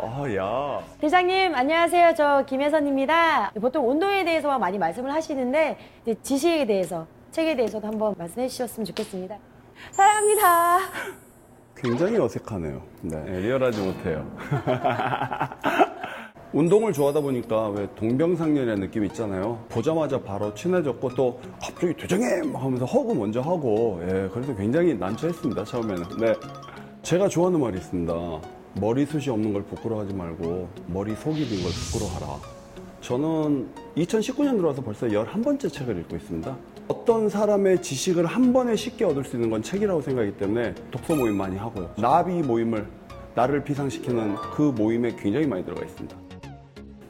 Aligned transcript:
아야 0.00 0.80
대장님 1.00 1.54
안녕하세요. 1.54 2.14
저 2.16 2.44
김혜선입니다. 2.46 3.52
보통 3.60 3.88
운동에 3.88 4.24
대해서 4.24 4.58
많이 4.58 4.78
말씀을 4.78 5.12
하시는데 5.12 5.78
이제 6.02 6.14
지식에 6.22 6.66
대해서 6.66 7.06
책에 7.30 7.56
대해서도 7.56 7.86
한번 7.86 8.14
말씀해 8.18 8.48
주셨으면 8.48 8.84
좋겠습니다. 8.86 9.36
사랑합니다. 9.92 10.78
굉장히 11.76 12.16
어색하네요 12.16 12.82
네 13.02 13.40
리얼하지 13.40 13.80
못해요 13.82 14.26
운동을 16.54 16.94
좋아하다 16.94 17.20
보니까 17.20 17.68
왜 17.68 17.86
동병상련의 17.96 18.76
느낌 18.76 19.04
있잖아요 19.04 19.62
보자마자 19.68 20.18
바로 20.18 20.54
친해졌고 20.54 21.10
또 21.10 21.38
갑자기 21.60 21.92
대장님 21.94 22.50
막 22.50 22.62
하면서 22.62 22.86
허그 22.86 23.12
먼저 23.12 23.42
하고 23.42 24.00
예 24.04 24.26
그래서 24.32 24.56
굉장히 24.56 24.94
난처했습니다 24.94 25.64
처음에는 25.64 26.02
네 26.18 26.32
제가 27.02 27.28
좋아하는 27.28 27.60
말이 27.60 27.76
있습니다 27.76 28.12
머리숱이 28.80 29.30
없는 29.30 29.52
걸 29.52 29.62
부끄러워하지 29.64 30.14
말고 30.14 30.68
머리속이 30.88 31.46
빈 31.48 31.62
걸 31.62 31.72
부끄러워하라 31.72 32.40
저는 33.00 33.68
2019년 33.96 34.56
들어와서 34.56 34.82
벌써 34.82 35.06
11번째 35.06 35.72
책을 35.72 35.98
읽고 36.00 36.16
있습니다. 36.16 36.56
어떤 36.88 37.28
사람의 37.28 37.80
지식을 37.80 38.26
한 38.26 38.52
번에 38.52 38.74
쉽게 38.74 39.04
얻을 39.04 39.22
수 39.24 39.36
있는 39.36 39.48
건 39.48 39.62
책이라고 39.62 40.00
생각하기 40.00 40.36
때문에 40.38 40.74
독서 40.90 41.14
모임 41.14 41.36
많이 41.36 41.56
하고요. 41.56 41.94
나비 41.98 42.32
모임을 42.42 42.86
나를 43.36 43.62
비상시키는 43.62 44.34
그 44.54 44.72
모임에 44.76 45.14
굉장히 45.16 45.46
많이 45.46 45.64
들어가 45.64 45.84
있습니다. 45.84 46.16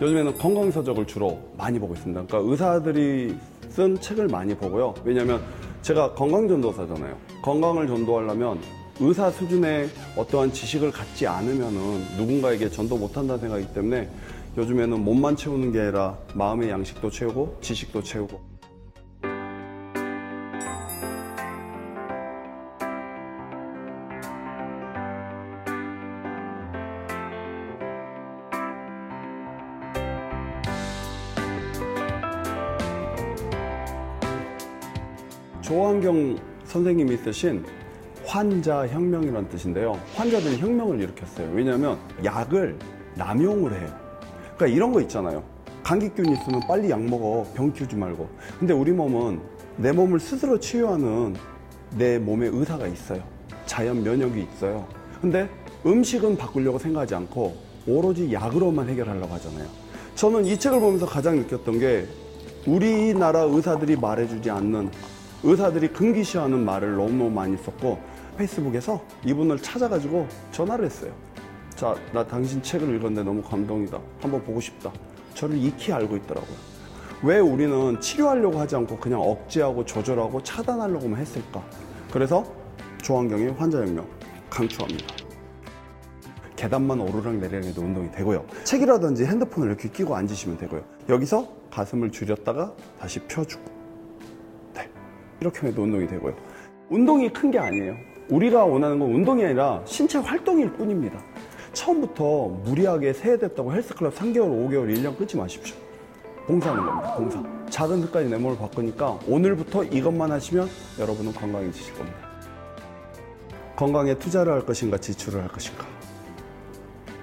요즘에는 0.00 0.38
건강서적을 0.38 1.06
주로 1.06 1.38
많이 1.58 1.78
보고 1.78 1.92
있습니다. 1.94 2.24
그러니까 2.26 2.50
의사들이 2.50 3.36
쓴 3.68 4.00
책을 4.00 4.28
많이 4.28 4.54
보고요. 4.54 4.94
왜냐하면 5.04 5.42
제가 5.82 6.14
건강전도사잖아요. 6.14 7.16
건강을 7.42 7.86
전도하려면 7.86 8.58
의사 9.04 9.32
수준의 9.32 9.90
어떠한 10.16 10.52
지식을 10.52 10.92
갖지 10.92 11.26
않으면은 11.26 12.16
누군가에게 12.16 12.70
전도 12.70 12.96
못한다는 12.96 13.40
생각이기 13.40 13.74
때문에 13.74 14.08
요즘에는 14.56 15.04
몸만 15.04 15.34
채우는 15.34 15.72
게 15.72 15.80
아니라 15.80 16.16
마음의 16.34 16.70
양식도 16.70 17.10
채우고 17.10 17.58
지식도 17.60 18.02
채우고. 18.04 18.52
조한경 35.60 36.38
선생님이 36.64 37.16
쓰신 37.16 37.64
환자 38.32 38.88
혁명이라는 38.88 39.50
뜻인데요. 39.50 40.00
환자들이 40.14 40.56
혁명을 40.56 40.98
일으켰어요. 41.02 41.50
왜냐하면 41.52 41.98
약을 42.24 42.78
남용을 43.14 43.78
해요. 43.78 43.94
그러니까 44.56 44.66
이런 44.68 44.90
거 44.90 45.02
있잖아요. 45.02 45.42
감기균 45.82 46.32
있으면 46.32 46.62
빨리 46.66 46.88
약 46.88 47.02
먹어. 47.02 47.46
병 47.52 47.70
키우지 47.70 47.94
말고. 47.94 48.26
근데 48.58 48.72
우리 48.72 48.90
몸은 48.90 49.38
내 49.76 49.92
몸을 49.92 50.18
스스로 50.18 50.58
치유하는 50.58 51.36
내 51.98 52.18
몸에 52.18 52.46
의사가 52.46 52.86
있어요. 52.86 53.22
자연 53.66 54.02
면역이 54.02 54.48
있어요. 54.54 54.88
근데 55.20 55.46
음식은 55.84 56.38
바꾸려고 56.38 56.78
생각하지 56.78 57.14
않고 57.14 57.54
오로지 57.86 58.32
약으로만 58.32 58.88
해결하려고 58.88 59.34
하잖아요. 59.34 59.66
저는 60.14 60.46
이 60.46 60.58
책을 60.58 60.80
보면서 60.80 61.04
가장 61.04 61.36
느꼈던 61.36 61.78
게 61.78 62.06
우리나라 62.66 63.42
의사들이 63.42 63.96
말해주지 63.96 64.48
않는 64.48 64.88
의사들이 65.42 65.88
금기시하는 65.88 66.64
말을 66.64 66.96
너무너무 66.96 67.28
많이 67.28 67.58
썼고 67.58 68.21
페이스북에서 68.36 69.02
이분을 69.24 69.58
찾아가지고 69.58 70.26
전화를 70.50 70.84
했어요. 70.86 71.12
자, 71.74 71.94
나 72.12 72.26
당신 72.26 72.62
책을 72.62 72.88
읽었는데 72.96 73.22
너무 73.22 73.42
감동이다. 73.42 73.98
한번 74.20 74.42
보고 74.44 74.60
싶다. 74.60 74.92
저를 75.34 75.56
익히 75.56 75.92
알고 75.92 76.16
있더라고요. 76.16 76.56
왜 77.22 77.38
우리는 77.38 78.00
치료하려고 78.00 78.58
하지 78.58 78.76
않고 78.76 78.98
그냥 78.98 79.20
억제하고 79.20 79.84
조절하고 79.84 80.42
차단하려고만 80.42 81.20
했을까? 81.20 81.62
그래서 82.12 82.44
조한경의 83.02 83.52
환자혁명 83.52 84.06
강추합니다. 84.50 85.06
계단만 86.56 87.00
오르락 87.00 87.36
내리락 87.36 87.64
해도 87.64 87.80
운동이 87.80 88.10
되고요. 88.12 88.44
책이라든지 88.64 89.24
핸드폰을 89.24 89.68
이렇게 89.68 89.88
끼고 89.88 90.14
앉으시면 90.14 90.58
되고요. 90.58 90.82
여기서 91.08 91.48
가슴을 91.70 92.12
줄였다가 92.12 92.72
다시 93.00 93.18
펴주고. 93.20 93.64
네. 94.74 94.88
이렇게 95.40 95.66
해도 95.68 95.82
운동이 95.82 96.06
되고요. 96.06 96.34
운동이 96.90 97.32
큰 97.32 97.50
게 97.50 97.58
아니에요. 97.58 97.96
우리가 98.32 98.64
원하는 98.64 98.98
건 98.98 99.12
운동이 99.12 99.44
아니라 99.44 99.82
신체 99.84 100.18
활동일 100.18 100.72
뿐입니다. 100.72 101.22
처음부터 101.74 102.48
무리하게 102.64 103.12
세해됐다고 103.12 103.72
헬스클럽 103.72 104.14
3개월, 104.14 104.48
5개월, 104.68 104.94
1년 104.94 105.16
끊지 105.16 105.36
마십시오. 105.36 105.76
봉사하는 106.46 106.84
겁니다. 106.84 107.14
봉사. 107.14 107.42
작은 107.68 108.00
습관이 108.02 108.30
내 108.30 108.38
몸을 108.38 108.58
바꾸니까 108.58 109.18
오늘부터 109.28 109.84
이것만 109.84 110.32
하시면 110.32 110.68
여러분은 110.98 111.32
건강해지실 111.32 111.94
겁니다. 111.94 112.18
건강에 113.76 114.18
투자를 114.18 114.52
할 114.52 114.64
것인가 114.64 114.96
지출을 114.96 115.42
할 115.42 115.48
것인가. 115.48 115.86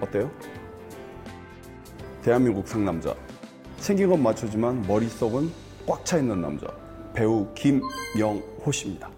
어때요? 0.00 0.30
대한민국 2.22 2.68
상남자. 2.68 3.14
생긴 3.78 4.10
건 4.10 4.22
마초지만 4.22 4.82
머릿속은 4.86 5.50
꽉 5.86 6.04
차 6.04 6.18
있는 6.18 6.40
남자. 6.40 6.66
배우 7.14 7.46
김영호 7.54 8.70
씨입니다. 8.72 9.17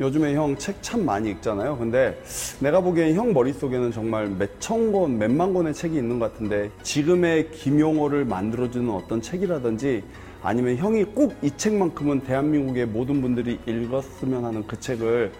요즘에 0.00 0.34
형 0.34 0.56
책 0.56 0.76
참 0.80 1.04
많이 1.04 1.30
읽잖아요. 1.30 1.76
근데 1.76 2.20
내가 2.60 2.80
보기엔 2.80 3.14
형 3.14 3.32
머릿속에는 3.32 3.90
정말 3.92 4.28
몇천 4.28 4.92
권, 4.92 5.18
몇만 5.18 5.52
권의 5.52 5.74
책이 5.74 5.96
있는 5.96 6.18
것 6.18 6.32
같은데 6.32 6.70
지금의 6.82 7.50
김용호를 7.50 8.24
만들어주는 8.24 8.88
어떤 8.90 9.20
책이라든지 9.20 10.04
아니면 10.42 10.76
형이 10.76 11.04
꼭 11.04 11.34
이 11.42 11.50
책만큼은 11.56 12.20
대한민국의 12.20 12.86
모든 12.86 13.20
분들이 13.20 13.58
읽었으면 13.66 14.44
하는 14.44 14.66
그 14.66 14.78
책을 14.78 15.32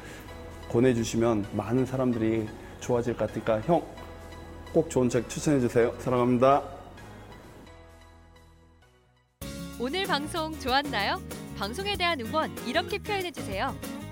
권해주시면 0.70 1.47
많은 1.52 1.86
사람들이 1.86 2.47
좋아질 2.80 3.16
것 3.16 3.26
같으니까 3.28 3.60
형 3.60 3.82
꼭 4.72 4.91
좋은 4.91 5.08
책 5.08 5.28
추천해주세요. 5.30 5.94
사랑합니다. 5.98 6.62
오늘 9.80 10.04
방송 10.04 10.52
좋았나요? 10.58 11.22
방송에 11.56 11.97
대한 11.97 12.20
응원 12.20 12.50
이렇게 12.66 12.98
표현해 12.98 13.30
주세요. 13.32 13.74